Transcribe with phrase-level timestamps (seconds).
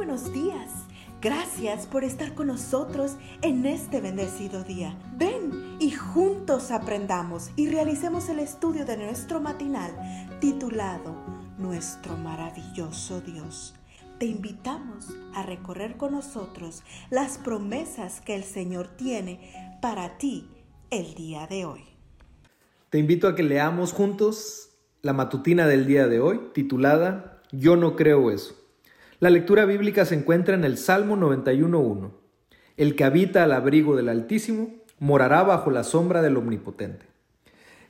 [0.00, 0.70] buenos días.
[1.20, 4.98] Gracias por estar con nosotros en este bendecido día.
[5.18, 9.90] Ven y juntos aprendamos y realicemos el estudio de nuestro matinal
[10.40, 11.14] titulado
[11.58, 13.74] Nuestro maravilloso Dios.
[14.18, 20.48] Te invitamos a recorrer con nosotros las promesas que el Señor tiene para ti
[20.88, 21.84] el día de hoy.
[22.88, 24.70] Te invito a que leamos juntos
[25.02, 28.59] la matutina del día de hoy titulada Yo no creo eso.
[29.20, 32.12] La lectura bíblica se encuentra en el Salmo 91.1.
[32.78, 37.04] El que habita al abrigo del Altísimo morará bajo la sombra del Omnipotente.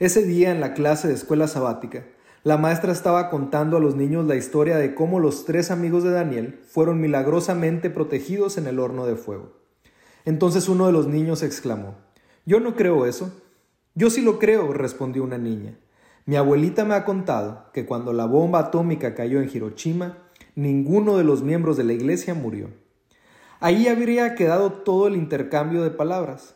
[0.01, 2.05] Ese día en la clase de escuela sabática,
[2.43, 6.11] la maestra estaba contando a los niños la historia de cómo los tres amigos de
[6.11, 9.53] Daniel fueron milagrosamente protegidos en el horno de fuego.
[10.25, 11.95] Entonces uno de los niños exclamó,
[12.45, 13.41] Yo no creo eso.
[13.95, 15.79] Yo sí lo creo, respondió una niña.
[16.27, 20.30] Mi abuelita me ha contado que cuando la bomba atómica cayó en Hiroshima,
[20.61, 22.69] ninguno de los miembros de la iglesia murió.
[23.61, 26.55] Ahí habría quedado todo el intercambio de palabras,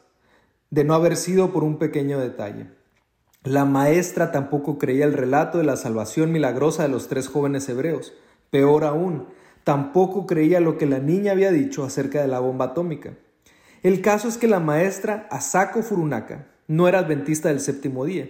[0.69, 2.66] de no haber sido por un pequeño detalle.
[3.44, 8.12] La maestra tampoco creía el relato de la salvación milagrosa de los tres jóvenes hebreos.
[8.50, 9.27] Peor aún,
[9.64, 13.14] tampoco creía lo que la niña había dicho acerca de la bomba atómica.
[13.82, 18.28] El caso es que la maestra Asako Furunaka no era adventista del séptimo día.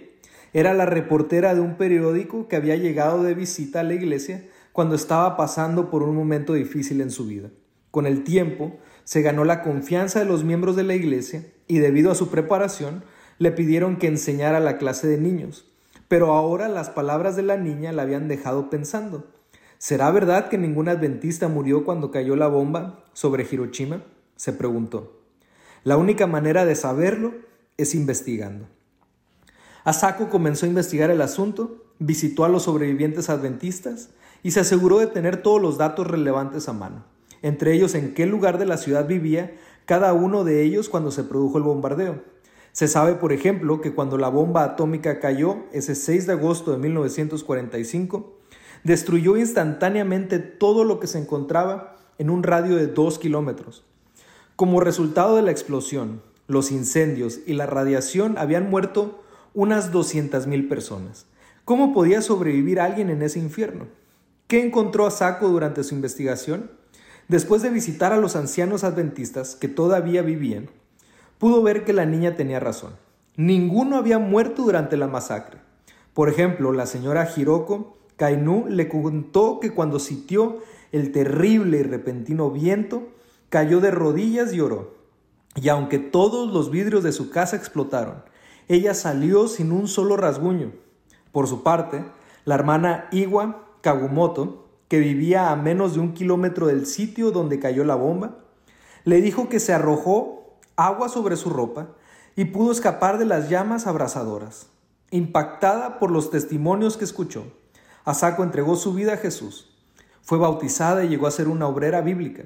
[0.53, 4.95] Era la reportera de un periódico que había llegado de visita a la iglesia cuando
[4.95, 7.49] estaba pasando por un momento difícil en su vida.
[7.91, 12.11] Con el tiempo, se ganó la confianza de los miembros de la iglesia y debido
[12.11, 13.05] a su preparación,
[13.37, 15.65] le pidieron que enseñara la clase de niños.
[16.09, 19.27] Pero ahora las palabras de la niña la habían dejado pensando.
[19.77, 24.03] ¿Será verdad que ningún adventista murió cuando cayó la bomba sobre Hiroshima?
[24.35, 25.21] se preguntó.
[25.85, 27.33] La única manera de saberlo
[27.77, 28.67] es investigando.
[29.85, 34.09] Asako comenzó a investigar el asunto, visitó a los sobrevivientes adventistas
[34.41, 37.05] y se aseguró de tener todos los datos relevantes a mano,
[37.43, 41.23] entre ellos en qué lugar de la ciudad vivía cada uno de ellos cuando se
[41.23, 42.23] produjo el bombardeo.
[42.71, 46.79] Se sabe, por ejemplo, que cuando la bomba atómica cayó ese 6 de agosto de
[46.79, 48.33] 1945,
[48.83, 53.83] destruyó instantáneamente todo lo que se encontraba en un radio de 2 kilómetros.
[54.55, 59.21] Como resultado de la explosión, los incendios y la radiación habían muerto
[59.55, 61.25] unas 200.000 personas.
[61.63, 63.87] ¿Cómo podía sobrevivir alguien en ese infierno?
[64.47, 66.69] ¿Qué encontró Asako durante su investigación?
[67.27, 70.69] Después de visitar a los ancianos adventistas que todavía vivían,
[71.39, 72.93] pudo ver que la niña tenía razón.
[73.35, 75.57] Ninguno había muerto durante la masacre.
[76.13, 80.59] Por ejemplo, la señora Hiroko Kainu le contó que cuando sintió
[80.91, 83.09] el terrible y repentino viento,
[83.49, 84.95] cayó de rodillas y lloró.
[85.55, 88.23] Y aunque todos los vidrios de su casa explotaron,
[88.67, 90.71] ella salió sin un solo rasguño.
[91.31, 92.03] Por su parte,
[92.45, 97.83] la hermana Iwa Kagumoto, que vivía a menos de un kilómetro del sitio donde cayó
[97.83, 98.39] la bomba,
[99.03, 101.89] le dijo que se arrojó agua sobre su ropa
[102.35, 104.67] y pudo escapar de las llamas abrasadoras.
[105.11, 107.45] Impactada por los testimonios que escuchó,
[108.03, 109.71] Asako entregó su vida a Jesús.
[110.21, 112.45] Fue bautizada y llegó a ser una obrera bíblica.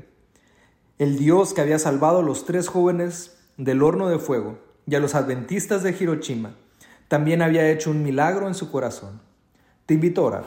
[0.98, 5.00] El Dios que había salvado a los tres jóvenes del horno de fuego y a
[5.00, 6.56] los adventistas de Hiroshima
[7.08, 9.22] también había hecho un milagro en su corazón.
[9.86, 10.46] Te invito a.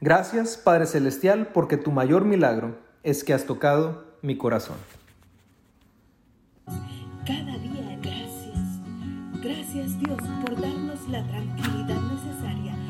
[0.00, 4.76] Gracias, Padre Celestial, porque tu mayor milagro es que has tocado mi corazón.
[7.26, 8.58] Cada día gracias.
[9.42, 12.89] Gracias Dios por darnos la tranquilidad necesaria